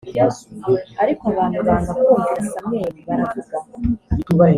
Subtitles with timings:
[1.03, 3.55] ariko abantu banga kumvira samweli baravuga